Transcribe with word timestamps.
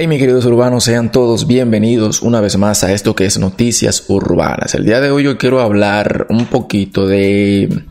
Hey 0.00 0.06
mis 0.06 0.18
queridos 0.18 0.46
urbanos, 0.46 0.84
sean 0.84 1.12
todos 1.12 1.46
bienvenidos 1.46 2.22
una 2.22 2.40
vez 2.40 2.56
más 2.56 2.84
a 2.84 2.90
esto 2.90 3.14
que 3.14 3.26
es 3.26 3.38
Noticias 3.38 4.04
Urbanas. 4.08 4.74
El 4.74 4.86
día 4.86 4.98
de 4.98 5.10
hoy 5.10 5.24
yo 5.24 5.36
quiero 5.36 5.60
hablar 5.60 6.26
un 6.30 6.46
poquito 6.46 7.06
de 7.06 7.84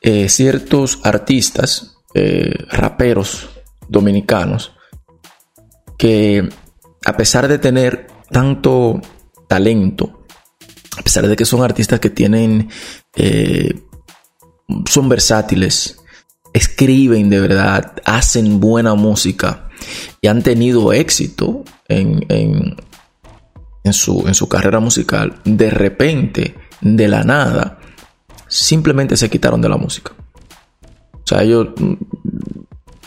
eh, 0.00 0.28
ciertos 0.28 0.98
artistas, 1.04 1.98
eh, 2.12 2.56
raperos 2.72 3.50
dominicanos, 3.88 4.72
que 5.96 6.48
a 7.04 7.16
pesar 7.16 7.46
de 7.46 7.60
tener 7.60 8.08
tanto 8.32 9.00
talento, 9.46 10.26
a 10.98 11.02
pesar 11.02 11.28
de 11.28 11.36
que 11.36 11.44
son 11.44 11.62
artistas 11.62 12.00
que 12.00 12.10
tienen, 12.10 12.68
eh, 13.14 13.80
son 14.90 15.08
versátiles, 15.08 16.00
escriben 16.52 17.30
de 17.30 17.38
verdad, 17.38 17.92
hacen 18.04 18.58
buena 18.58 18.96
música 18.96 19.65
y 20.20 20.28
han 20.28 20.42
tenido 20.42 20.92
éxito 20.92 21.64
en, 21.88 22.24
en, 22.28 23.92
su, 23.92 24.24
en 24.26 24.34
su 24.34 24.48
carrera 24.48 24.80
musical, 24.80 25.40
de 25.44 25.70
repente, 25.70 26.54
de 26.80 27.08
la 27.08 27.24
nada, 27.24 27.78
simplemente 28.48 29.16
se 29.16 29.30
quitaron 29.30 29.60
de 29.60 29.68
la 29.68 29.76
música. 29.76 30.12
O 31.12 31.26
sea, 31.26 31.42
ellos 31.42 31.68
mm, 31.78 31.94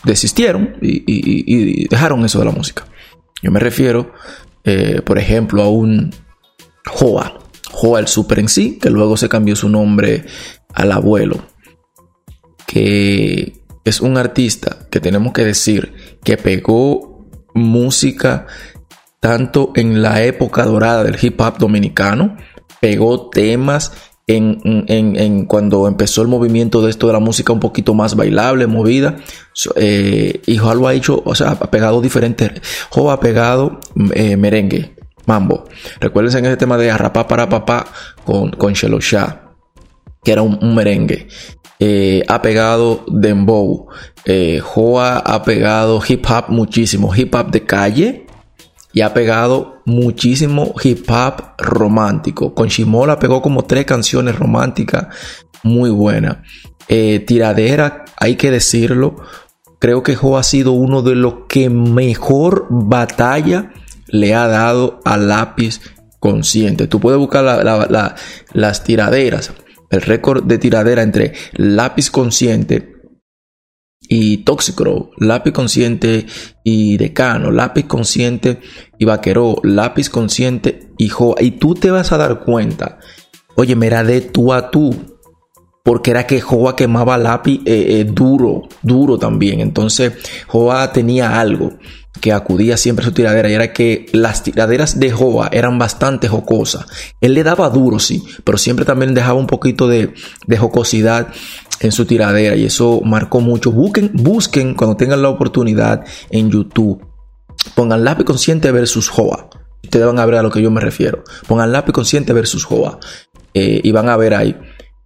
desistieron 0.03 0.75
y, 0.81 1.87
dejaron 1.87 2.25
eso 2.25 2.39
de 2.39 2.45
la 2.45 2.51
música. 2.51 2.85
Yo 3.41 3.51
me 3.51 3.59
refiero, 3.59 4.11
eh, 4.63 5.01
por 5.03 5.17
ejemplo, 5.17 5.63
a 5.63 5.69
un 5.69 6.13
Joa, 6.85 7.39
Joa 7.71 7.99
el 7.99 8.07
Super 8.07 8.39
en 8.39 8.49
sí, 8.49 8.77
que 8.79 8.89
luego 8.89 9.15
se 9.17 9.29
cambió 9.29 9.55
su 9.55 9.69
nombre 9.69 10.25
al 10.73 10.91
abuelo, 10.91 11.39
que 12.65 13.63
es 13.85 14.01
un 14.01 14.17
artista 14.17 14.87
que 14.89 14.99
tenemos 14.99 15.33
que 15.33 15.43
decir 15.43 15.93
que 16.23 16.37
pegó 16.37 17.27
música 17.53 18.45
tanto 19.19 19.71
en 19.75 20.01
la 20.01 20.23
época 20.23 20.65
dorada 20.65 21.03
del 21.03 21.17
hip 21.21 21.39
hop 21.41 21.57
dominicano, 21.57 22.37
pegó 22.79 23.29
temas 23.29 23.91
en, 24.27 25.45
cuando 25.45 25.87
empezó 25.87 26.21
el 26.21 26.27
movimiento 26.27 26.81
de 26.81 26.91
esto 26.91 27.07
de 27.07 27.13
la 27.13 27.19
música 27.19 27.51
un 27.51 27.59
poquito 27.59 27.93
más 27.93 28.15
bailable, 28.15 28.67
movida, 28.67 29.17
eh, 29.75 30.41
y 30.45 30.57
Jo 30.57 30.75
lo 30.75 30.87
ha 30.87 30.93
hecho, 30.93 31.21
o 31.25 31.33
sea, 31.33 31.51
ha 31.51 31.71
pegado 31.71 31.99
diferentes, 31.99 32.51
Jo 32.91 33.11
ha 33.11 33.19
pegado 33.19 33.79
eh, 34.13 34.37
merengue, 34.37 34.95
mambo. 35.25 35.65
Recuérdense 35.99 36.39
en 36.39 36.45
ese 36.45 36.57
tema 36.57 36.77
de 36.77 36.91
Arrapá 36.91 37.27
para 37.27 37.49
papá 37.49 37.87
con, 38.23 38.51
con 38.51 38.73
Shelo 38.73 38.99
Shah, 38.99 39.49
que 40.23 40.31
era 40.31 40.43
un, 40.43 40.75
merengue. 40.75 41.27
Eh, 41.79 42.23
ha 42.27 42.41
pegado 42.41 43.05
dembow. 43.07 43.87
Joa 44.61 45.17
ha 45.17 45.43
pegado 45.43 46.01
hip 46.07 46.25
hop 46.29 46.49
muchísimo, 46.49 47.15
hip 47.15 47.33
hop 47.33 47.49
de 47.49 47.65
calle, 47.65 48.27
y 48.93 49.01
ha 49.01 49.13
pegado 49.13 49.81
muchísimo 49.85 50.73
hip 50.83 51.09
hop 51.09 51.55
romántico. 51.57 52.53
Con 52.53 52.67
Shimola 52.67 53.17
pegó 53.17 53.41
como 53.41 53.63
tres 53.63 53.85
canciones 53.85 54.37
románticas 54.37 55.07
muy 55.63 55.89
buenas. 55.89 56.37
Eh, 56.87 57.19
tiradera, 57.19 58.05
hay 58.17 58.35
que 58.35 58.51
decirlo. 58.51 59.17
Creo 59.79 60.03
que 60.03 60.15
Jo 60.15 60.37
ha 60.37 60.43
sido 60.43 60.73
uno 60.73 61.01
de 61.01 61.15
los 61.15 61.45
que 61.47 61.69
mejor 61.69 62.67
batalla 62.69 63.71
le 64.07 64.35
ha 64.35 64.47
dado 64.47 64.99
al 65.05 65.29
lápiz 65.29 65.79
consciente. 66.19 66.87
Tú 66.87 66.99
puedes 66.99 67.19
buscar 67.19 67.43
las 68.53 68.83
tiraderas, 68.83 69.53
el 69.89 70.01
récord 70.01 70.43
de 70.43 70.57
tiradera 70.57 71.03
entre 71.03 71.33
lápiz 71.53 72.09
consciente 72.09 72.95
y 74.01 74.37
Tóxico, 74.37 75.11
lápiz 75.17 75.51
consciente 75.51 76.25
y 76.63 76.97
decano, 76.97 77.51
lápiz 77.51 77.85
consciente 77.85 78.59
y 78.97 79.05
vaquero, 79.05 79.57
lápiz 79.63 80.09
consciente 80.09 80.91
y 80.97 81.09
joa. 81.09 81.35
Y 81.39 81.51
tú 81.51 81.75
te 81.75 81.91
vas 81.91 82.11
a 82.11 82.17
dar 82.17 82.39
cuenta, 82.39 82.99
oye, 83.55 83.75
me 83.75 83.87
era 83.87 84.03
de 84.03 84.21
tú 84.21 84.51
a 84.51 84.71
tú, 84.71 84.95
porque 85.83 86.11
era 86.11 86.27
que 86.27 86.41
Joa 86.41 86.75
quemaba 86.75 87.17
lápiz 87.17 87.61
eh, 87.65 87.99
eh, 87.99 88.03
duro, 88.03 88.63
duro 88.81 89.17
también. 89.17 89.59
Entonces, 89.59 90.13
Joa 90.47 90.91
tenía 90.91 91.39
algo 91.39 91.71
que 92.21 92.33
acudía 92.33 92.77
siempre 92.77 93.03
a 93.03 93.07
su 93.09 93.13
tiradera 93.13 93.49
y 93.49 93.53
era 93.53 93.71
que 93.71 94.07
las 94.11 94.43
tiraderas 94.43 94.99
de 94.99 95.11
Joa 95.11 95.49
eran 95.51 95.77
bastante 95.77 96.27
jocosas. 96.27 96.85
Él 97.21 97.33
le 97.33 97.43
daba 97.43 97.69
duro, 97.69 97.99
sí, 97.99 98.23
pero 98.43 98.57
siempre 98.57 98.85
también 98.85 99.13
dejaba 99.13 99.39
un 99.39 99.47
poquito 99.47 99.87
de, 99.87 100.13
de 100.45 100.57
jocosidad 100.57 101.27
en 101.79 101.91
su 101.91 102.05
tiradera 102.05 102.55
y 102.55 102.65
eso 102.65 103.01
marcó 103.03 103.39
mucho. 103.39 103.71
Busquen, 103.71 104.11
busquen 104.13 104.73
cuando 104.75 104.97
tengan 104.97 105.21
la 105.21 105.29
oportunidad 105.29 106.05
en 106.29 106.49
YouTube. 106.49 107.05
Pongan 107.75 108.03
lápiz 108.03 108.25
consciente 108.25 108.71
versus 108.71 109.09
Joa. 109.09 109.49
Ustedes 109.83 110.05
van 110.05 110.19
a 110.19 110.25
ver 110.25 110.35
a 110.35 110.43
lo 110.43 110.51
que 110.51 110.61
yo 110.61 110.71
me 110.71 110.81
refiero. 110.81 111.23
Pongan 111.47 111.71
lápiz 111.71 111.93
consciente 111.93 112.33
versus 112.33 112.65
Joa. 112.65 112.99
Eh, 113.53 113.81
y 113.83 113.91
van 113.91 114.09
a 114.09 114.17
ver 114.17 114.33
ahí. 114.33 114.55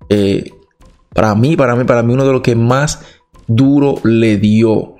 Eh, 0.09 0.51
para 1.13 1.35
mí, 1.35 1.55
para 1.55 1.75
mí, 1.75 1.83
para 1.83 2.03
mí, 2.03 2.13
uno 2.13 2.25
de 2.25 2.33
los 2.33 2.41
que 2.41 2.55
más 2.55 3.01
duro 3.47 3.95
le 4.03 4.37
dio 4.37 4.95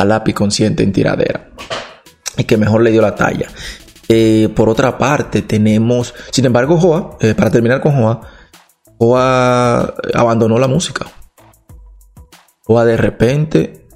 al 0.00 0.08
lápiz 0.08 0.32
consciente 0.32 0.82
en 0.82 0.92
tiradera. 0.92 1.50
Y 2.36 2.44
que 2.44 2.56
mejor 2.56 2.82
le 2.82 2.90
dio 2.90 3.02
la 3.02 3.14
talla. 3.14 3.48
Eh, 4.08 4.48
por 4.56 4.68
otra 4.68 4.96
parte, 4.96 5.42
tenemos, 5.42 6.14
sin 6.30 6.46
embargo, 6.46 6.78
Joa, 6.78 7.18
para 7.36 7.50
terminar 7.50 7.80
con 7.82 7.92
Joa, 7.94 8.22
Joa 8.98 9.94
abandonó 10.14 10.58
la 10.58 10.68
música. 10.68 11.06
Joa 12.64 12.84
de 12.84 12.96
repente 12.96 13.86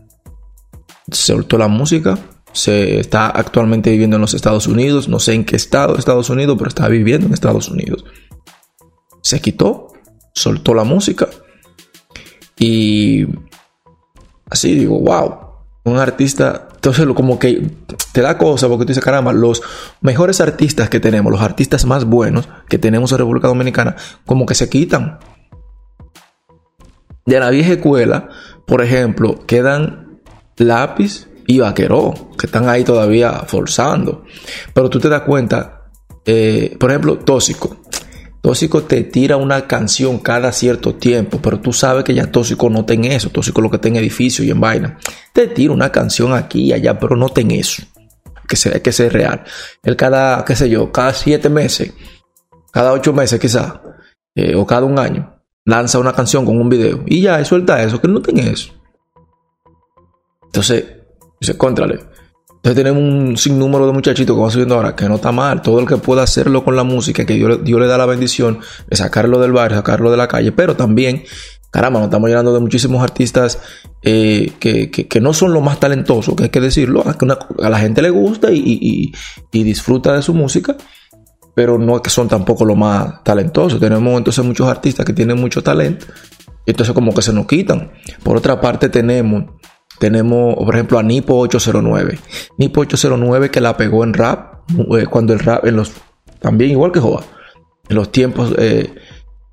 soltó 1.11 1.57
la 1.57 1.69
música. 1.69 2.19
Se 2.53 3.01
está 3.01 3.29
actualmente 3.29 3.91
viviendo 3.91 4.17
en 4.17 4.23
los 4.23 4.35
Estados 4.35 4.67
Unidos. 4.67 5.09
No 5.09 5.19
sé 5.19 5.33
en 5.33 5.45
qué 5.45 5.57
estado 5.57 5.95
de 5.95 6.01
Estados 6.01 6.29
Unidos, 6.29 6.57
pero 6.59 6.69
está 6.69 6.87
viviendo 6.89 7.27
en 7.27 7.33
Estados 7.33 7.69
Unidos. 7.69 8.05
Se 9.23 9.41
quitó, 9.41 9.89
soltó 10.35 10.75
la 10.75 10.85
música. 10.85 11.29
Y 12.59 13.27
así 14.51 14.75
digo, 14.75 15.01
wow. 15.01 15.44
Un 15.85 15.99
artista, 15.99 16.69
entonces 16.75 17.07
como 17.15 17.39
que 17.39 17.71
te 18.13 18.23
da 18.23 18.39
cosa 18.39 18.69
porque 18.69 18.85
tú 18.85 18.89
dices, 18.89 19.05
caramba, 19.05 19.33
los 19.33 19.63
mejores 20.01 20.41
artistas 20.41 20.89
que 20.89 20.99
tenemos, 20.99 21.31
los 21.31 21.43
artistas 21.43 21.85
más 21.85 22.05
buenos 22.05 22.49
que 22.69 22.79
tenemos 22.79 23.13
en 23.13 23.19
República 23.19 23.49
Dominicana, 23.49 23.97
como 24.25 24.47
que 24.47 24.55
se 24.55 24.69
quitan. 24.69 25.19
De 27.27 27.39
la 27.39 27.51
vieja 27.51 27.75
escuela, 27.75 28.29
por 28.67 28.83
ejemplo, 28.83 29.45
quedan 29.47 30.21
lápiz 30.57 31.29
y 31.47 31.59
vaqueró, 31.61 32.15
que 32.39 32.47
están 32.47 32.69
ahí 32.69 32.85
todavía 32.85 33.33
forzando. 33.47 34.25
Pero 34.73 34.89
tú 34.91 35.01
te 35.01 35.09
das 35.09 35.23
cuenta, 35.23 35.91
eh, 36.25 36.77
por 36.79 36.91
ejemplo, 36.91 37.19
Tóxico. 37.19 37.77
Tóxico 38.45 38.83
te 38.83 39.05
tira 39.05 39.39
una 39.39 39.67
canción 39.67 40.19
cada 40.19 40.53
cierto 40.53 40.97
tiempo, 40.97 41.41
pero 41.41 41.61
tú 41.61 41.73
sabes 41.73 42.05
que 42.05 42.13
ya 42.13 42.31
Tóxico 42.31 42.69
no 42.69 42.85
tiene 42.85 43.15
eso. 43.15 43.31
Tóxico 43.31 43.63
lo 43.63 43.71
que 43.71 43.77
está 43.77 43.89
en 43.89 43.97
edificio 43.97 44.45
y 44.45 44.51
en 44.51 44.61
vaina. 44.61 44.99
Te 45.33 45.47
tira 45.47 45.73
una 45.73 45.91
canción 45.91 46.35
aquí 46.35 46.65
y 46.65 46.73
allá, 46.75 46.99
pero 46.99 47.17
no 47.17 47.31
ten 47.31 47.51
eso. 47.53 47.85
Que 48.47 48.57
sea, 48.57 48.83
que 48.83 48.93
ser 48.93 49.15
real. 49.15 49.45
Él 49.83 49.97
cada, 49.97 50.45
qué 50.45 50.55
sé 50.55 50.69
yo, 50.69 50.93
cada 50.93 51.15
siete 51.15 51.49
meses, 51.49 51.95
cada 52.71 52.93
ocho 52.93 53.15
meses 53.15 53.41
quizá, 53.41 53.81
eh, 54.35 54.55
o 54.55 54.67
cada 54.67 54.85
un 54.85 54.99
año, 54.99 55.41
lanza 55.65 55.99
una 55.99 56.13
canción 56.13 56.45
con 56.45 56.59
un 56.59 56.69
video. 56.69 57.03
Y 57.07 57.23
ya, 57.23 57.43
suelta 57.47 57.83
eso, 57.83 57.99
que 57.99 58.09
no 58.09 58.21
tiene 58.21 58.51
eso. 58.51 58.75
Entonces, 60.45 60.85
dice, 61.41 61.57
contrale. 61.57 61.99
Entonces 62.65 62.83
tenemos 62.83 63.03
un 63.03 63.37
sinnúmero 63.37 63.87
de 63.87 63.93
muchachitos 63.93 64.35
que 64.35 64.41
van 64.41 64.51
subiendo 64.51 64.77
ahora, 64.77 64.97
que 64.97 65.07
no 65.07 65.17
está 65.17 65.33
mal. 65.33 65.61
Todo 65.61 65.81
el 65.81 65.87
que 65.87 65.99
pueda 65.99 66.23
hacerlo 66.23 66.65
con 66.65 66.75
la 66.75 66.83
música, 66.83 67.27
que 67.27 67.35
Dios, 67.35 67.61
le 67.63 67.87
da 67.87 67.99
la 67.99 68.07
bendición 68.07 68.61
de 68.89 68.97
sacarlo 68.97 69.39
del 69.39 69.53
barrio, 69.53 69.77
sacarlo 69.77 70.11
de 70.11 70.17
la 70.17 70.29
calle. 70.29 70.51
Pero 70.51 70.75
también, 70.75 71.25
caramba, 71.71 72.01
nos 72.01 72.07
estamos 72.07 72.31
llenando 72.31 72.55
de 72.55 72.61
muchísimos 72.61 73.03
artistas 73.03 73.61
eh, 74.01 74.53
que, 74.59 75.21
no 75.21 75.35
son 75.35 75.53
los 75.53 75.63
más 75.63 75.79
talentosos, 75.79 76.35
que 76.37 76.45
hay 76.45 76.49
que 76.49 76.63
decirlo. 76.63 77.05
A, 77.07 77.69
la 77.69 77.79
gente 77.79 78.01
le 78.01 78.09
gusta 78.09 78.51
y, 78.51 79.13
disfruta 79.53 80.15
de 80.15 80.23
su 80.23 80.33
música, 80.33 80.75
pero 81.55 81.77
no 81.77 82.01
que 82.01 82.09
son 82.09 82.29
tampoco 82.29 82.65
los 82.65 82.79
más 82.79 83.23
talentosos. 83.25 83.79
Tenemos 83.79 84.17
entonces 84.17 84.43
muchos 84.43 84.67
artistas 84.69 85.05
que 85.05 85.13
tienen 85.13 85.39
mucho 85.39 85.63
talento. 85.63 86.07
Y 86.65 86.71
entonces 86.71 86.95
como 86.95 87.13
que 87.13 87.21
se 87.21 87.35
nos 87.35 87.47
quitan. 87.47 87.93
Por 88.23 88.39
otra 88.39 88.59
parte 88.59 88.89
tenemos 88.89 89.51
tenemos, 90.05 90.57
por 90.57 90.75
ejemplo, 90.75 90.99
a 90.99 91.03
Nipo 91.03 91.35
809. 91.39 92.19
Nipo 92.59 92.83
809 92.83 93.51
que 93.51 93.63
la 93.63 93.75
pegó 93.75 94.05
en 94.05 94.13
rap, 94.13 94.61
eh, 94.99 95.07
cuando 95.07 95.33
el 95.33 95.39
rap, 95.39 95.65
en 95.65 95.77
los, 95.77 95.93
también 96.41 96.73
igual 96.73 96.93
que 96.93 97.01
Joa, 97.01 97.25
en 97.89 97.97
los 97.97 98.13
tiempos 98.13 98.55
eh, 98.59 98.95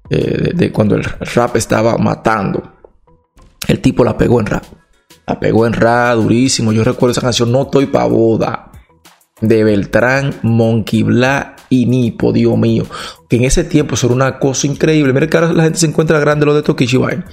eh, 0.09 0.51
de, 0.53 0.71
cuando 0.73 0.95
el 0.97 1.05
rap 1.05 1.55
estaba 1.55 1.97
matando. 1.97 2.61
El 3.65 3.79
tipo 3.79 4.03
la 4.03 4.17
pegó 4.17 4.41
en 4.41 4.47
rap. 4.47 4.65
La 5.25 5.39
pegó 5.39 5.65
en 5.65 5.71
rap 5.71 6.17
durísimo. 6.17 6.73
Yo 6.73 6.83
recuerdo 6.83 7.11
esa 7.11 7.21
canción 7.21 7.49
No 7.49 7.61
estoy 7.61 7.85
pa' 7.85 8.03
boda. 8.03 8.73
De 9.39 9.63
Beltrán, 9.63 10.35
Monkey 10.41 11.03
Black 11.03 11.61
y 11.69 11.85
Nipo, 11.85 12.33
Dios 12.33 12.57
mío. 12.57 12.83
Que 13.29 13.37
en 13.37 13.45
ese 13.45 13.63
tiempo 13.63 13.95
eso 13.95 14.07
era 14.07 14.15
una 14.15 14.37
cosa 14.37 14.67
increíble. 14.67 15.13
Mira 15.13 15.27
que 15.27 15.37
ahora 15.37 15.53
la 15.53 15.63
gente 15.63 15.79
se 15.79 15.85
encuentra 15.85 16.19
grande 16.19 16.45
lo 16.45 16.53
de 16.53 16.61
Tokichibai 16.61 17.23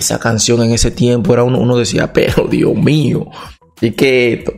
esa 0.00 0.18
canción 0.18 0.62
en 0.62 0.72
ese 0.72 0.90
tiempo 0.90 1.32
era 1.32 1.44
uno, 1.44 1.58
uno 1.58 1.76
decía, 1.76 2.12
pero 2.12 2.48
Dios 2.48 2.74
mío, 2.74 3.26
¿y 3.80 3.94
esto? 4.04 4.52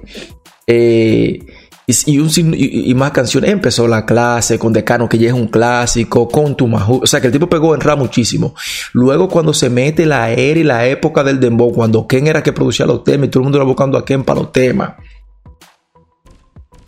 Eh, 0.67 1.41
y, 1.87 2.95
más 2.95 3.11
canciones. 3.11 3.51
Empezó 3.51 3.89
la 3.89 4.07
clase 4.07 4.59
con 4.59 4.73
Decano, 4.73 5.09
que 5.09 5.19
ya 5.19 5.29
es 5.29 5.35
un 5.35 5.49
clásico, 5.49 6.29
con 6.29 6.57
Tumahu. 6.57 7.01
O 7.03 7.07
sea 7.07 7.21
que 7.21 7.27
el 7.27 7.33
tipo 7.33 7.49
pegó 7.49 7.75
en 7.75 7.81
rap 7.81 7.99
muchísimo. 7.99 8.55
Luego, 8.93 9.29
cuando 9.29 9.53
se 9.53 9.69
mete 9.69 10.07
la 10.07 10.31
era 10.31 10.61
y 10.61 10.65
la 10.65 10.87
época 10.87 11.25
del 11.25 11.41
Dembow, 11.41 11.73
cuando 11.73 12.07
Ken 12.07 12.27
era 12.27 12.43
que 12.43 12.53
producía 12.53 12.87
los 12.87 13.05
temas 13.05 13.27
y 13.27 13.31
todo 13.31 13.41
el 13.41 13.45
mundo 13.45 13.59
era 13.59 13.67
buscando 13.67 13.99
a 13.99 14.05
Ken 14.05 14.25
para 14.25 14.41
los 14.41 14.53
temas, 14.53 14.95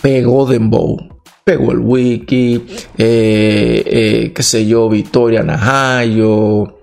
pegó 0.00 0.46
Dembow. 0.46 1.10
Pegó 1.44 1.72
el 1.72 1.78
wiki, 1.78 2.64
eh, 2.96 3.82
eh, 3.86 4.32
qué 4.34 4.42
sé 4.42 4.64
yo, 4.64 4.88
Victoria 4.88 5.42
Najayo, 5.42 6.80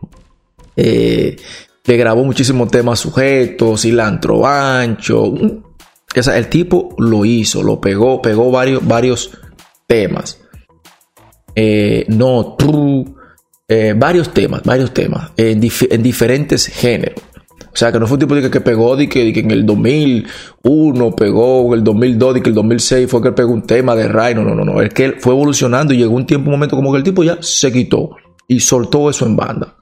eh, 0.75 1.35
le 1.83 1.97
grabó 1.97 2.23
muchísimos 2.23 2.69
temas 2.69 2.99
sujetos, 2.99 3.81
cilantro 3.81 4.45
ancho, 4.45 5.33
o 6.15 6.23
sea, 6.23 6.37
el 6.37 6.47
tipo 6.47 6.95
lo 6.97 7.23
hizo, 7.25 7.63
lo 7.63 7.79
pegó, 7.79 8.21
pegó 8.21 8.51
varios, 8.51 8.85
varios 8.85 9.31
temas. 9.87 10.39
Eh, 11.55 12.05
no, 12.09 12.57
eh, 13.67 13.93
varios 13.97 14.33
temas, 14.33 14.61
varios 14.63 14.93
temas, 14.93 15.31
en, 15.37 15.59
diferentes 15.59 16.67
géneros. 16.67 17.21
O 17.73 17.77
sea, 17.77 17.89
que 17.91 17.99
no 17.99 18.07
fue 18.07 18.15
un 18.15 18.19
tipo 18.19 18.35
de 18.35 18.51
que, 18.51 18.59
pegó 18.59 18.97
de 18.97 19.07
que, 19.07 19.29
en 19.29 19.51
el 19.51 19.65
2001 19.65 21.15
pegó, 21.15 21.67
en 21.67 21.79
el 21.79 21.83
2002, 21.85 22.33
de 22.33 22.41
que 22.41 22.49
el 22.49 22.55
2006 22.55 23.09
fue 23.09 23.21
que 23.21 23.31
pegó 23.31 23.53
un 23.53 23.61
tema 23.61 23.95
de 23.95 24.09
Ray. 24.09 24.35
No, 24.35 24.43
no, 24.43 24.53
no, 24.53 24.65
no. 24.65 24.81
Es 24.81 24.93
que 24.93 25.05
él 25.05 25.15
fue 25.19 25.33
evolucionando 25.33 25.93
y 25.93 25.97
llegó 25.97 26.13
un 26.13 26.25
tiempo, 26.25 26.49
un 26.49 26.55
momento 26.55 26.75
como 26.75 26.91
que 26.91 26.97
el 26.97 27.03
tipo 27.03 27.23
ya 27.23 27.37
se 27.39 27.71
quitó 27.71 28.09
y 28.45 28.59
soltó 28.59 29.09
eso 29.09 29.25
en 29.25 29.37
banda. 29.37 29.77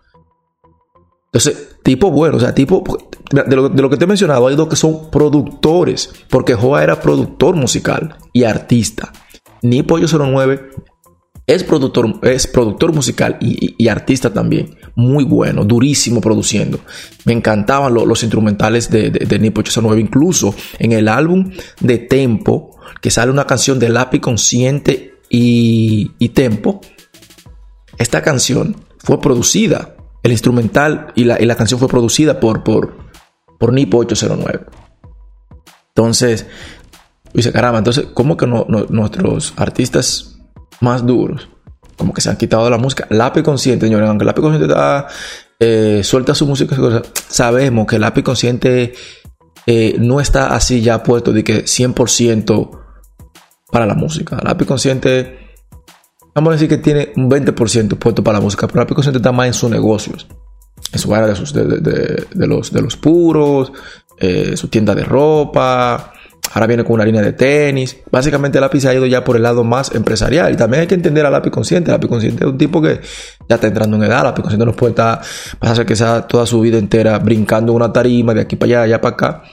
Entonces, 1.32 1.78
tipo 1.84 2.10
bueno, 2.10 2.38
o 2.38 2.40
sea, 2.40 2.56
tipo, 2.56 2.84
de 3.32 3.56
lo, 3.56 3.90
que 3.90 3.98
te 3.98 4.06
he 4.06 4.08
mencionado, 4.08 4.48
hay 4.48 4.56
dos 4.56 4.68
que 4.68 4.76
son 4.76 5.12
productores, 5.12 6.12
porque 6.28 6.56
Joa 6.56 6.84
era 6.84 7.00
productor 7.00 7.56
musical 7.56 8.18
y 8.34 8.46
artista. 8.46 9.14
Ni 9.62 9.84
Pollo 9.84 10.08
09 10.08 10.70
es 11.46 11.64
productor, 11.64 12.20
es 12.24 12.48
productor 12.48 12.94
musical 12.94 13.38
y, 13.42 13.88
artista 13.88 14.34
también. 14.34 14.76
Muy 14.96 15.24
bueno, 15.24 15.66
durísimo 15.66 16.20
produciendo. 16.20 16.80
Me 17.26 17.34
encantaban 17.34 17.94
los 17.94 18.24
instrumentales 18.24 18.90
de, 18.90 19.12
de, 19.12 19.26
de 19.26 19.40
Nipo 19.40 19.62
809. 19.62 20.02
Incluso 20.02 20.56
en 20.80 20.94
el 20.94 21.08
álbum 21.08 21.52
de 21.80 22.00
Tempo, 22.00 22.80
que 23.02 23.12
sale 23.12 23.32
una 23.32 23.46
canción 23.46 23.78
de 23.78 23.90
lápiz 23.90 24.20
consciente 24.20 25.20
y 25.30 26.30
Tempo, 26.30 26.82
esta 28.00 28.24
canción 28.24 28.76
fue 28.98 29.20
producida 29.20 29.96
el 30.24 30.32
instrumental 30.32 31.12
y 31.16 31.24
la, 31.24 31.42
y 31.42 31.46
la 31.46 31.56
canción 31.56 31.80
fue 31.80 31.88
producida 31.88 32.40
por, 32.40 32.64
por, 32.64 32.96
por 33.58 33.74
Nipo 33.74 33.98
809. 33.98 34.66
Entonces, 35.90 36.48
dice, 37.34 37.52
caramba, 37.52 37.80
entonces, 37.80 38.08
¿cómo 38.14 38.38
que 38.38 38.48
nuestros 38.48 39.54
artistas 39.58 40.40
más 40.80 41.06
duros, 41.06 41.50
como 41.98 42.14
que 42.14 42.22
se 42.22 42.30
han 42.30 42.38
quitado 42.38 42.70
la 42.70 42.78
música? 42.78 43.06
Lápiz 43.10 43.44
Consciente, 43.44 43.86
señores, 43.86 44.10
aunque 44.10 44.26
Lápiz 44.26 44.42
Consciente 44.42 44.68
está, 44.68 45.08
eh, 45.60 46.02
suelta 46.04 46.34
su 46.36 46.46
música, 46.46 46.76
sabemos 47.28 47.86
que 47.88 48.00
Lápiz 48.00 48.24
Consciente 48.24 48.94
eh, 49.66 49.98
no 50.00 50.20
está 50.20 50.56
así 50.56 50.82
ya 50.82 51.04
puesto 51.04 51.34
de 51.34 51.44
que 51.44 51.66
100% 51.66 52.80
para 53.72 53.86
la 53.86 53.94
música. 53.94 54.40
Lápiz 54.44 54.66
Consciente 54.66 55.39
vamos 56.34 56.52
a 56.52 56.54
decir 56.54 56.70
que 56.70 56.78
tiene 56.78 57.12
un 57.16 57.30
20% 57.30 57.98
puesto 57.98 58.24
para 58.24 58.38
la 58.38 58.44
música, 58.44 58.68
pero 58.68 58.80
Lápiz 58.80 58.96
Consciente 58.96 59.18
está 59.18 59.32
más 59.32 59.48
en 59.48 59.54
sus 59.54 59.70
negocios, 59.70 60.28
en 60.92 61.00
su 61.00 61.14
área 61.14 61.28
de, 61.28 62.48
los, 62.48 62.72
de 62.72 62.82
los 62.82 62.98
puros, 62.98 63.72
eh, 64.18 64.58
su 64.58 64.68
tienda 64.68 64.96
de 64.96 65.04
ropa, 65.04 66.14
ahora 66.54 66.68
viene 66.68 66.84
con 66.84 66.96
una 66.96 67.06
línea 67.06 67.22
de 67.22 67.34
tenis. 67.34 67.98
Básicamente 68.12 68.58
el 68.58 68.62
lápiz 68.62 68.86
ha 68.86 68.94
ido 68.94 69.06
ya 69.06 69.24
por 69.24 69.36
el 69.36 69.44
lado 69.44 69.64
más 69.64 69.94
empresarial. 69.94 70.54
Y 70.54 70.58
también 70.58 70.82
hay 70.82 70.88
que 70.88 70.96
entender 70.96 71.26
al 71.26 71.32
lápiz 71.32 71.52
consciente. 71.52 71.92
El 71.92 71.96
lápiz 71.96 72.08
consciente 72.08 72.44
es 72.44 72.52
un 72.52 72.58
tipo 72.58 72.82
que 72.82 73.00
ya 73.48 73.56
está 73.56 73.68
entrando 73.68 73.98
en 73.98 74.04
edad. 74.04 74.20
El 74.20 74.24
lápiz 74.26 74.42
consciente 74.42 74.66
no 74.66 74.74
puede 74.74 74.92
estar, 74.92 75.22
pasa 75.60 75.86
que 75.86 75.96
sea 75.96 76.22
toda 76.28 76.46
su 76.46 76.60
vida 76.62 76.78
entera 76.78 77.20
brincando 77.20 77.74
una 77.74 77.92
tarima 77.92 78.34
de 78.34 78.42
aquí 78.42 78.56
para 78.56 78.68
allá, 78.68 78.82
allá 78.84 79.02
para 79.02 79.14
acá. 79.14 79.44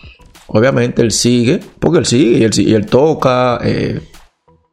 Obviamente 0.48 1.02
él 1.02 1.10
sigue, 1.10 1.60
porque 1.78 1.98
él 1.98 2.06
sigue 2.06 2.38
y 2.38 2.44
él, 2.44 2.52
y 2.56 2.74
él 2.74 2.86
toca, 2.86 3.58
eh, 3.62 4.00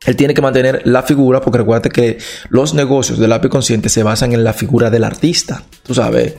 él 0.05 0.15
tiene 0.15 0.33
que 0.33 0.41
mantener 0.41 0.81
la 0.85 1.03
figura, 1.03 1.41
porque 1.41 1.59
recuerda 1.59 1.89
que 1.89 2.17
los 2.49 2.73
negocios 2.73 3.19
del 3.19 3.29
lápiz 3.29 3.49
consciente 3.49 3.89
se 3.89 4.03
basan 4.03 4.33
en 4.33 4.43
la 4.43 4.53
figura 4.53 4.89
del 4.89 5.03
artista. 5.03 5.63
Tú 5.83 5.93
sabes, 5.93 6.35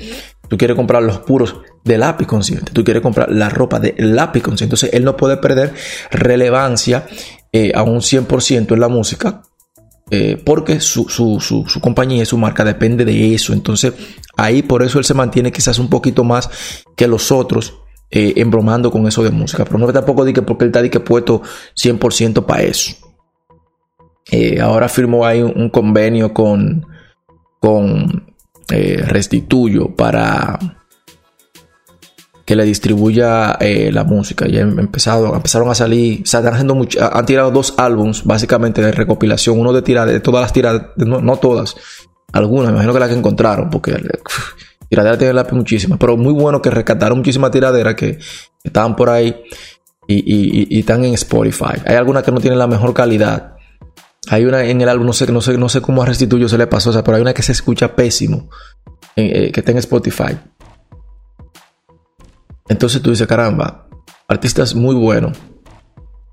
tú 0.48 0.58
quieres 0.58 0.76
comprar 0.76 1.02
los 1.02 1.18
puros 1.20 1.56
del 1.84 2.00
lápiz 2.00 2.26
consciente, 2.26 2.72
tú 2.72 2.84
quieres 2.84 3.02
comprar 3.02 3.30
la 3.30 3.48
ropa 3.48 3.80
del 3.80 4.14
lápiz 4.14 4.42
consciente. 4.42 4.74
Entonces, 4.74 4.90
él 4.92 5.04
no 5.04 5.16
puede 5.16 5.36
perder 5.36 5.74
relevancia 6.10 7.06
eh, 7.52 7.72
a 7.74 7.82
un 7.82 8.00
100% 8.00 8.72
en 8.72 8.80
la 8.80 8.88
música, 8.88 9.42
eh, 10.10 10.40
porque 10.44 10.80
su, 10.80 11.06
compañía 11.80 12.22
y 12.22 12.26
su 12.26 12.36
marca 12.36 12.64
depende 12.64 13.04
de 13.04 13.34
eso. 13.34 13.52
Entonces, 13.52 13.94
ahí 14.36 14.62
por 14.62 14.82
eso 14.82 14.98
él 14.98 15.04
se 15.04 15.14
mantiene 15.14 15.52
quizás 15.52 15.78
un 15.78 15.88
poquito 15.88 16.24
más 16.24 16.50
que 16.96 17.06
los 17.06 17.32
otros. 17.32 17.78
Eh, 18.10 18.34
embromando 18.36 18.92
con 18.92 19.08
eso 19.08 19.24
de 19.24 19.30
música, 19.30 19.64
pero 19.64 19.76
no 19.78 19.92
tampoco 19.92 20.24
diga 20.24 20.42
porque 20.42 20.64
él 20.64 20.70
está 20.70 20.88
que 20.88 21.00
puesto 21.00 21.42
100% 21.74 22.44
para 22.46 22.62
eso. 22.62 22.94
Eh, 24.30 24.60
ahora 24.60 24.88
firmó 24.88 25.26
ahí 25.26 25.42
un, 25.42 25.68
convenio 25.70 26.32
con, 26.32 26.86
con 27.60 28.34
eh, 28.70 29.02
Restituyo 29.06 29.94
para 29.94 30.58
que 32.44 32.56
le 32.56 32.64
distribuya 32.64 33.56
eh, 33.60 33.90
la 33.92 34.04
música. 34.04 34.46
Ya 34.46 34.60
em, 34.60 34.78
empezado, 34.78 35.34
empezaron 35.34 35.70
a 35.70 35.74
salir, 35.74 36.22
están 36.22 36.46
haciendo 36.46 36.78
han 37.00 37.26
tirado 37.26 37.50
dos 37.50 37.74
álbums 37.76 38.24
básicamente 38.24 38.82
de 38.82 38.92
recopilación, 38.92 39.58
uno 39.58 39.72
de 39.72 39.82
tiradas, 39.82 40.12
de 40.12 40.20
todas 40.20 40.42
las 40.42 40.52
tiradas, 40.52 40.88
no, 40.96 41.36
todas, 41.36 41.76
algunas, 42.32 42.68
me 42.68 42.74
imagino 42.74 42.92
que 42.92 43.00
las 43.00 43.08
que 43.08 43.16
encontraron, 43.16 43.70
porque 43.70 43.96
tiradera 44.88 45.18
tiene 45.18 45.32
lápiz 45.32 45.54
muchísimas, 45.54 45.98
pero 45.98 46.16
muy 46.16 46.32
bueno 46.32 46.60
que 46.60 46.70
rescataron 46.70 47.18
muchísimas 47.18 47.50
tiraderas 47.50 47.94
que 47.94 48.18
estaban 48.62 48.94
por 48.94 49.10
ahí 49.10 49.34
y, 50.06 50.78
están 50.78 51.04
en 51.04 51.14
Spotify. 51.14 51.80
Hay 51.86 51.96
algunas 51.96 52.22
que 52.22 52.32
no 52.32 52.40
tienen 52.40 52.58
la 52.58 52.66
mejor 52.66 52.92
calidad, 52.92 53.53
hay 54.28 54.44
una 54.44 54.64
en 54.64 54.80
el 54.80 54.88
álbum, 54.88 55.06
no 55.06 55.12
sé, 55.12 55.30
no 55.30 55.40
sé, 55.40 55.58
no 55.58 55.68
sé 55.68 55.80
cómo 55.80 56.02
a 56.02 56.06
Restituyo 56.06 56.48
se 56.48 56.58
le 56.58 56.66
pasó, 56.66 56.90
o 56.90 56.92
sea, 56.92 57.04
pero 57.04 57.16
hay 57.16 57.22
una 57.22 57.34
que 57.34 57.42
se 57.42 57.52
escucha 57.52 57.94
pésimo, 57.94 58.48
eh, 59.16 59.52
que 59.52 59.60
está 59.60 59.72
en 59.72 59.78
Spotify. 59.78 60.38
Entonces 62.68 63.02
tú 63.02 63.10
dices, 63.10 63.26
caramba, 63.26 63.88
artistas 64.28 64.74
muy 64.74 64.94
buenos. 64.94 65.36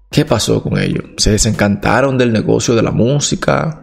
¿Qué 0.09 0.25
pasó 0.25 0.61
con 0.61 0.77
ellos? 0.77 1.05
Se 1.17 1.31
desencantaron 1.31 2.17
del 2.17 2.33
negocio 2.33 2.75
de 2.75 2.81
la 2.81 2.91
música, 2.91 3.81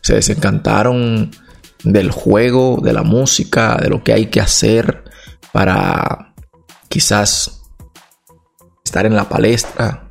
se 0.00 0.14
desencantaron 0.14 1.30
del 1.84 2.10
juego, 2.10 2.80
de 2.82 2.92
la 2.92 3.02
música, 3.02 3.76
de 3.76 3.88
lo 3.88 4.02
que 4.02 4.12
hay 4.12 4.26
que 4.26 4.40
hacer 4.40 5.04
para 5.52 6.34
quizás 6.88 7.62
estar 8.84 9.06
en 9.06 9.16
la 9.16 9.28
palestra, 9.28 10.10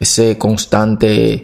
ese 0.00 0.38
constante 0.38 1.42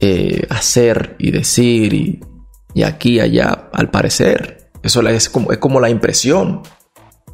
eh, 0.00 0.46
hacer 0.50 1.16
y 1.18 1.30
decir 1.30 1.92
y, 1.94 2.82
aquí 2.82 3.14
y 3.14 3.20
allá, 3.20 3.68
al 3.72 3.90
parecer. 3.90 4.70
Eso 4.82 5.06
es 5.08 5.28
como, 5.28 5.50
es 5.50 5.58
como 5.58 5.80
la 5.80 5.90
impresión, 5.90 6.62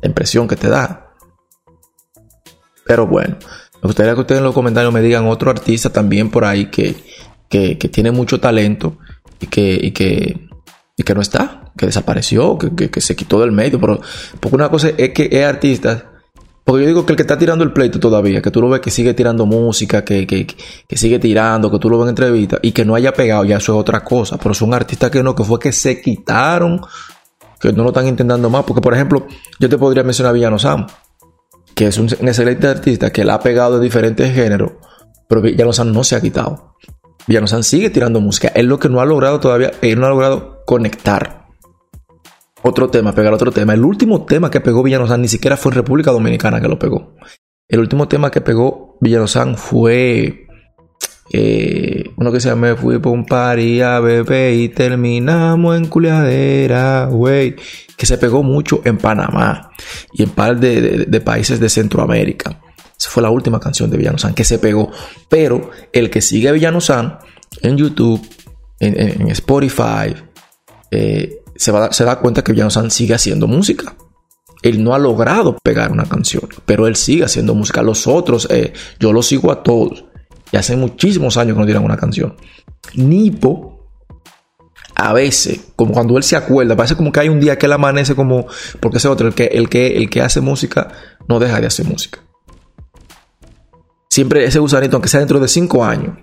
la 0.00 0.08
impresión 0.08 0.48
que 0.48 0.56
te 0.56 0.68
da. 0.68 1.14
Pero 2.86 3.06
bueno, 3.06 3.36
me 3.74 3.88
gustaría 3.88 4.14
que 4.14 4.20
ustedes 4.20 4.38
en 4.38 4.44
los 4.44 4.54
comentarios 4.54 4.92
me 4.92 5.02
digan 5.02 5.26
otro 5.26 5.50
artista 5.50 5.90
también 5.90 6.30
por 6.30 6.44
ahí 6.44 6.70
que, 6.70 6.94
que, 7.48 7.76
tiene 7.76 8.10
mucho 8.10 8.40
talento 8.40 8.98
y 9.40 9.46
que, 9.46 9.78
y 9.80 9.90
que, 9.92 10.48
y 10.96 11.02
que 11.02 11.14
no 11.14 11.20
está, 11.20 11.72
que 11.76 11.86
desapareció, 11.86 12.56
que, 12.58 12.90
que, 12.90 13.00
se 13.00 13.14
quitó 13.14 13.40
del 13.40 13.52
medio. 13.52 13.78
Pero, 13.78 14.00
porque 14.40 14.56
una 14.56 14.70
cosa 14.70 14.88
es 14.96 15.10
que 15.10 15.28
es 15.30 15.44
artista 15.44 16.13
porque 16.64 16.82
yo 16.82 16.88
digo 16.88 17.04
que 17.04 17.12
el 17.12 17.16
que 17.16 17.22
está 17.22 17.36
tirando 17.36 17.62
el 17.62 17.72
pleito 17.72 18.00
todavía, 18.00 18.40
que 18.40 18.50
tú 18.50 18.62
lo 18.62 18.70
ves 18.70 18.80
que 18.80 18.90
sigue 18.90 19.12
tirando 19.12 19.44
música, 19.44 20.02
que, 20.02 20.26
que, 20.26 20.46
que 20.46 20.96
sigue 20.96 21.18
tirando, 21.18 21.70
que 21.70 21.78
tú 21.78 21.90
lo 21.90 21.98
ves 21.98 22.04
en 22.04 22.08
entrevistas 22.10 22.60
y 22.62 22.72
que 22.72 22.86
no 22.86 22.94
haya 22.94 23.12
pegado, 23.12 23.44
ya 23.44 23.58
eso 23.58 23.74
es 23.74 23.78
otra 23.78 24.02
cosa. 24.02 24.38
Pero 24.38 24.54
son 24.54 24.72
artistas 24.72 25.10
que 25.10 25.22
no, 25.22 25.34
que 25.34 25.44
fue 25.44 25.58
que 25.58 25.72
se 25.72 26.00
quitaron, 26.00 26.80
que 27.60 27.70
no 27.74 27.82
lo 27.82 27.90
están 27.90 28.08
intentando 28.08 28.48
más. 28.48 28.64
Porque, 28.64 28.80
por 28.80 28.94
ejemplo, 28.94 29.26
yo 29.60 29.68
te 29.68 29.76
podría 29.76 30.04
mencionar 30.04 30.30
a 30.30 30.32
Villano 30.32 30.58
Sam, 30.58 30.86
que 31.74 31.88
es 31.88 31.98
un, 31.98 32.06
excelente 32.06 32.66
artista 32.66 33.12
que 33.12 33.24
la 33.24 33.34
ha 33.34 33.40
pegado 33.40 33.78
de 33.78 33.84
diferentes 33.84 34.34
géneros, 34.34 34.72
pero 35.28 35.42
Villano 35.42 35.74
Sam 35.74 35.92
no 35.92 36.02
se 36.02 36.16
ha 36.16 36.20
quitado. 36.22 36.76
Villano 37.26 37.46
Sam 37.46 37.62
sigue 37.62 37.90
tirando 37.90 38.22
música. 38.22 38.48
Es 38.54 38.64
lo 38.64 38.78
que 38.78 38.88
no 38.88 39.02
ha 39.02 39.04
logrado 39.04 39.38
todavía, 39.38 39.72
él 39.82 40.00
no 40.00 40.06
ha 40.06 40.10
logrado 40.10 40.62
conectar 40.64 41.43
otro 42.64 42.88
tema, 42.88 43.14
pegar 43.14 43.32
otro 43.34 43.52
tema. 43.52 43.74
El 43.74 43.84
último 43.84 44.24
tema 44.24 44.50
que 44.50 44.60
pegó 44.60 44.82
Villanosan 44.82 45.20
ni 45.20 45.28
siquiera 45.28 45.56
fue 45.56 45.70
en 45.70 45.76
República 45.76 46.10
Dominicana 46.10 46.60
que 46.62 46.68
lo 46.68 46.78
pegó. 46.78 47.14
El 47.68 47.80
último 47.80 48.08
tema 48.08 48.30
que 48.30 48.40
pegó 48.40 48.96
Villanosan 49.02 49.56
fue 49.58 50.46
eh, 51.30 52.04
uno 52.16 52.32
que 52.32 52.40
se 52.40 52.48
llama 52.48 52.68
Me 52.68 52.76
fui 52.76 52.98
por 52.98 53.12
un 53.12 53.26
party 53.26 53.82
a 53.82 54.00
bebé 54.00 54.54
y 54.54 54.70
terminamos 54.70 55.76
en 55.76 55.86
culiadera, 55.86 57.06
güey. 57.06 57.54
Que 57.98 58.06
se 58.06 58.16
pegó 58.16 58.42
mucho 58.42 58.80
en 58.84 58.96
Panamá 58.96 59.70
y 60.14 60.22
en 60.22 60.30
par 60.30 60.58
de, 60.58 61.20
países 61.22 61.60
de 61.60 61.68
Centroamérica. 61.68 62.62
Esa 62.98 63.10
fue 63.10 63.22
la 63.22 63.30
última 63.30 63.60
canción 63.60 63.90
de 63.90 63.98
Villano 63.98 64.16
San 64.16 64.32
que 64.32 64.44
se 64.44 64.58
pegó. 64.58 64.90
Pero 65.28 65.70
el 65.92 66.08
que 66.08 66.22
sigue 66.22 66.48
a 66.48 66.52
Villano 66.52 66.80
San 66.80 67.18
en 67.60 67.76
YouTube, 67.76 68.26
en, 68.80 69.28
Spotify, 69.28 70.14
eh, 70.90 71.43
se, 71.56 71.72
se 71.90 72.04
da 72.04 72.18
cuenta 72.18 72.42
que 72.42 72.52
Villano 72.52 72.70
San 72.70 72.90
sigue 72.90 73.14
haciendo 73.14 73.46
música. 73.46 73.94
Él 74.62 74.82
no 74.82 74.94
ha 74.94 74.98
logrado 74.98 75.58
pegar 75.62 75.92
una 75.92 76.04
canción, 76.04 76.48
pero 76.64 76.86
él 76.86 76.96
sigue 76.96 77.24
haciendo 77.24 77.54
música. 77.54 77.82
Los 77.82 78.06
otros, 78.06 78.48
eh, 78.50 78.72
yo 78.98 79.12
los 79.12 79.26
sigo 79.26 79.52
a 79.52 79.62
todos. 79.62 80.06
Y 80.52 80.56
hace 80.56 80.76
muchísimos 80.76 81.36
años 81.36 81.54
que 81.54 81.60
no 81.60 81.66
tiran 81.66 81.84
una 81.84 81.96
canción. 81.96 82.34
Nipo, 82.94 83.74
a 84.94 85.12
veces, 85.12 85.60
como 85.76 85.92
cuando 85.92 86.16
él 86.16 86.22
se 86.22 86.36
acuerda, 86.36 86.76
parece 86.76 86.96
como 86.96 87.12
que 87.12 87.20
hay 87.20 87.28
un 87.28 87.40
día 87.40 87.58
que 87.58 87.66
él 87.66 87.72
amanece 87.72 88.14
como, 88.14 88.46
porque 88.80 88.98
ese 88.98 89.08
otro, 89.08 89.28
el 89.28 89.34
que, 89.34 89.46
el 89.46 89.68
que, 89.68 89.96
el 89.96 90.08
que 90.08 90.22
hace 90.22 90.40
música, 90.40 90.88
no 91.28 91.38
deja 91.38 91.60
de 91.60 91.66
hacer 91.66 91.86
música. 91.86 92.20
Siempre 94.08 94.44
ese 94.44 94.60
gusanito, 94.60 94.96
aunque 94.96 95.08
sea 95.08 95.20
dentro 95.20 95.40
de 95.40 95.48
cinco 95.48 95.84
años, 95.84 96.16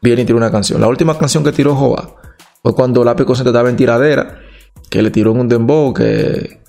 viene 0.00 0.22
y 0.22 0.24
tira 0.24 0.36
una 0.36 0.50
canción. 0.50 0.80
La 0.80 0.88
última 0.88 1.16
canción 1.18 1.44
que 1.44 1.52
tiró 1.52 1.76
Joa 1.76 2.16
fue 2.62 2.74
cuando 2.74 3.04
Lápiz 3.04 3.26
se 3.36 3.44
estaba 3.44 3.68
en 3.68 3.76
tiradera, 3.76 4.40
que 4.92 5.00
le 5.00 5.10
tiró 5.10 5.32
un 5.32 5.48
dembow, 5.48 5.94
que 5.94 6.60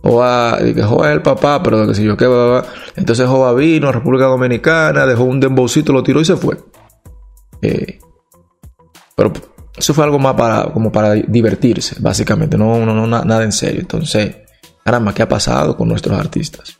Joa, 0.00 0.58
que 0.58 0.80
Joa 0.80 1.12
el 1.12 1.22
papá, 1.22 1.60
pero 1.60 1.88
que 1.88 2.04
yo 2.04 2.16
qué, 2.16 2.62
entonces 2.94 3.26
Joa 3.26 3.52
vino 3.52 3.88
a 3.88 3.92
República 3.92 4.26
Dominicana, 4.26 5.04
dejó 5.06 5.24
un 5.24 5.40
dembowcito, 5.40 5.92
lo 5.92 6.04
tiró 6.04 6.20
y 6.20 6.24
se 6.24 6.36
fue. 6.36 6.56
Eh, 7.60 7.98
pero 9.16 9.32
eso 9.76 9.92
fue 9.92 10.04
algo 10.04 10.20
más 10.20 10.34
para, 10.34 10.72
como 10.72 10.92
para 10.92 11.14
divertirse, 11.14 11.96
básicamente, 11.98 12.56
no, 12.56 12.86
no, 12.86 12.94
no 12.94 13.06
nada 13.24 13.42
en 13.42 13.50
serio. 13.50 13.80
Entonces, 13.80 14.36
caramba, 14.84 15.12
¿qué 15.12 15.22
ha 15.22 15.28
pasado 15.28 15.76
con 15.76 15.88
nuestros 15.88 16.16
artistas? 16.16 16.78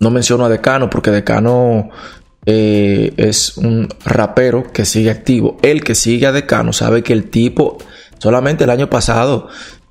No 0.00 0.10
menciono 0.10 0.46
a 0.46 0.48
Decano 0.48 0.90
porque 0.90 1.12
Decano 1.12 1.90
eh, 2.44 3.14
es 3.16 3.56
un 3.56 3.88
rapero 4.04 4.64
que 4.72 4.84
sigue 4.84 5.10
activo. 5.10 5.58
El 5.62 5.84
que 5.84 5.94
sigue 5.94 6.26
a 6.26 6.32
Decano 6.32 6.72
sabe 6.72 7.02
que 7.02 7.12
el 7.12 7.30
tipo, 7.30 7.78
solamente 8.24 8.64
el 8.64 8.70
año 8.70 8.88
pasado, 8.88 9.48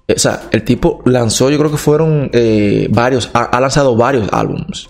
o 0.07 0.17
sea, 0.19 0.49
el 0.51 0.63
tipo 0.63 1.03
lanzó, 1.05 1.51
yo 1.51 1.59
creo 1.59 1.69
que 1.69 1.77
fueron 1.77 2.31
eh, 2.33 2.87
varios, 2.89 3.29
ha, 3.35 3.59
lanzado 3.59 3.95
varios 3.95 4.27
álbumes 4.33 4.89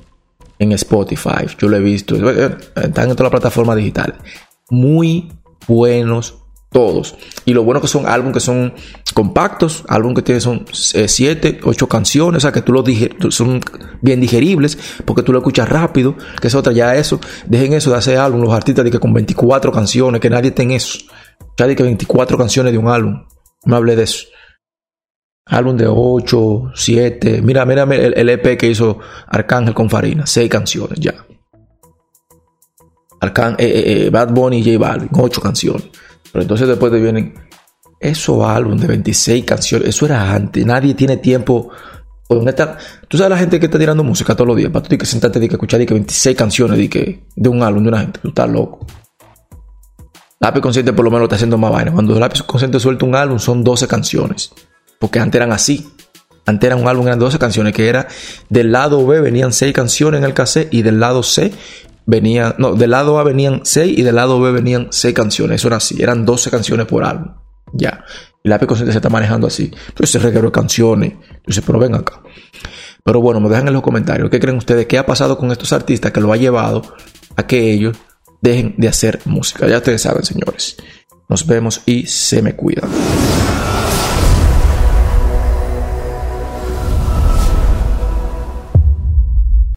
en 0.59 0.71
Spotify. 0.71 1.45
Yo 1.57 1.67
lo 1.67 1.75
he 1.75 1.81
visto, 1.81 2.15
están 2.15 3.09
en 3.09 3.15
todas 3.15 3.19
las 3.19 3.31
plataformas 3.31 3.75
digitales. 3.75 4.15
Muy 4.69 5.29
buenos 5.67 6.35
todos. 6.71 7.17
Y 7.43 7.53
lo 7.53 7.65
bueno 7.65 7.81
que 7.81 7.89
son 7.89 8.07
álbumes 8.07 8.35
que 8.35 8.39
son 8.39 8.73
compactos, 9.13 9.83
álbumes 9.89 10.15
que 10.15 10.21
tienen 10.21 10.39
son 10.39 10.65
7, 10.71 11.47
eh, 11.50 11.59
8 11.62 11.88
canciones, 11.89 12.38
o 12.38 12.39
sea 12.39 12.53
que 12.53 12.62
tú 12.62 12.71
los 12.71 13.35
son 13.35 13.59
bien 14.01 14.21
digeribles 14.21 14.77
porque 15.03 15.21
tú 15.21 15.33
lo 15.33 15.39
escuchas 15.39 15.67
rápido, 15.67 16.15
que 16.41 16.47
es 16.47 16.55
otra, 16.55 16.71
ya 16.71 16.95
eso, 16.95 17.19
dejen 17.45 17.73
eso 17.73 17.91
de 17.91 17.97
hacer 17.97 18.17
álbum, 18.19 18.39
los 18.39 18.53
artistas 18.53 18.85
de 18.85 18.91
que 18.91 19.01
con 19.01 19.12
24 19.12 19.69
canciones, 19.73 20.21
que 20.21 20.29
nadie 20.29 20.51
tenga 20.51 20.75
eso. 20.75 21.00
Ya 21.57 21.67
de 21.67 21.75
que 21.75 21.83
24 21.83 22.38
canciones 22.38 22.71
de 22.71 22.79
un 22.79 22.88
álbum. 22.88 23.25
No 23.65 23.75
hablé 23.75 23.96
de 23.96 24.03
eso. 24.03 24.27
Álbum 25.46 25.75
de 25.75 25.88
8, 25.88 26.72
7. 26.74 27.41
Mira, 27.41 27.65
mira 27.65 27.84
el, 27.84 28.29
EP 28.29 28.58
que 28.58 28.70
hizo 28.70 29.00
Arcángel 29.27 29.74
con 29.74 29.89
Farina. 29.89 30.25
6 30.25 30.50
canciones 30.50 31.00
ya. 31.00 31.13
Arcángel, 33.20 33.65
eh, 33.65 33.70
eh, 33.70 34.05
eh, 34.05 34.10
Bad 34.10 34.34
Bunny 34.34 34.58
y 34.58 34.63
J 34.63 34.77
Balvin. 34.79 35.10
8 35.12 35.41
canciones. 35.41 35.84
Pero 36.32 36.43
entonces 36.43 36.67
después 36.67 36.91
te 36.91 37.00
vienen 37.00 37.34
esos 38.00 38.43
álbumes 38.46 38.82
de 38.82 38.88
26 38.88 39.46
canciones. 39.46 39.89
Eso 39.89 40.05
era 40.05 40.34
antes. 40.34 40.65
Nadie 40.65 40.93
tiene 40.93 41.17
tiempo. 41.17 41.70
Tú 42.27 43.17
sabes 43.17 43.29
la 43.29 43.38
gente 43.38 43.60
que 43.60 43.67
está 43.67 43.77
tirando 43.77 44.03
música 44.03 44.34
todos 44.34 44.48
los 44.48 44.58
días. 44.58 44.72
Para 44.72 44.88
tú 44.88 44.98
que 44.98 45.05
sentarte 45.05 45.43
y 45.43 45.48
que 45.48 45.55
escuchar 45.55 45.82
y 45.82 45.86
que 45.86 45.93
26 45.93 46.36
canciones 46.36 46.89
de 46.89 47.50
un 47.50 47.62
álbum 47.62 47.84
de 47.84 47.89
una 47.89 48.00
gente. 48.00 48.20
Tú 48.22 48.29
estás 48.29 48.50
loco. 48.50 48.88
Lápiz 50.43 50.59
Consciente 50.59 50.91
por 50.91 51.05
lo 51.05 51.12
menos 51.12 51.23
está 51.23 51.35
haciendo 51.35 51.57
más 51.57 51.71
vaina. 51.71 51.93
Cuando 51.93 52.19
Lápiz 52.19 52.43
Consciente 52.43 52.77
suelta 52.77 53.05
un 53.05 53.15
álbum 53.15 53.39
son 53.39 53.63
12 53.63 53.88
canciones. 53.88 54.51
Porque 55.00 55.19
antes 55.19 55.39
eran 55.39 55.53
así. 55.53 55.88
Antes 56.45 56.67
era 56.67 56.75
un 56.75 56.85
álbum, 56.85 57.07
eran 57.07 57.17
12 57.17 57.39
canciones, 57.39 57.73
que 57.73 57.88
era 57.88 58.09
del 58.50 58.73
lado 58.73 59.07
B 59.07 59.21
venían 59.21 59.53
6 59.53 59.73
canciones 59.73 60.17
en 60.17 60.25
el 60.25 60.33
cassette 60.33 60.73
y 60.73 60.81
del 60.81 61.00
lado 61.00 61.23
C 61.23 61.53
venían, 62.05 62.55
no, 62.57 62.75
del 62.75 62.91
lado 62.91 63.17
A 63.19 63.23
venían 63.23 63.62
6 63.63 63.97
y 63.97 64.01
del 64.01 64.15
lado 64.15 64.41
B 64.41 64.51
venían 64.51 64.88
6 64.89 65.15
canciones. 65.15 65.62
Eso 65.62 65.69
era 65.69 65.77
así, 65.77 66.03
eran 66.03 66.25
12 66.25 66.51
canciones 66.51 66.88
por 66.88 67.05
álbum. 67.05 67.35
Ya. 67.71 68.03
Y 68.43 68.50
la 68.50 68.59
Consciente 68.59 68.91
se 68.91 68.97
está 68.97 69.09
manejando 69.09 69.47
así. 69.47 69.71
Entonces 69.88 70.09
se 70.09 70.19
reguero 70.19 70.47
de 70.47 70.51
canciones. 70.51 71.13
Entonces, 71.38 71.63
pero 71.65 71.79
ven 71.79 71.95
acá. 71.95 72.21
Pero 73.01 73.21
bueno, 73.21 73.39
me 73.39 73.47
dejan 73.47 73.69
en 73.69 73.73
los 73.73 73.81
comentarios 73.81 74.29
qué 74.29 74.41
creen 74.41 74.57
ustedes, 74.57 74.88
qué 74.88 74.97
ha 74.97 75.05
pasado 75.05 75.38
con 75.38 75.53
estos 75.53 75.71
artistas 75.71 76.12
que 76.12 76.19
lo 76.19 76.33
ha 76.33 76.38
llevado 76.38 76.81
a 77.38 77.47
que 77.47 77.71
ellos 77.71 77.95
dejen 78.43 78.75
de 78.77 78.89
hacer 78.89 79.21
música. 79.25 79.67
Ya 79.67 79.77
ustedes 79.77 80.01
saben, 80.01 80.23
señores. 80.23 80.75
Nos 81.29 81.47
vemos 81.47 81.81
y 81.85 82.05
se 82.05 82.41
me 82.41 82.55
cuidan. 82.55 82.89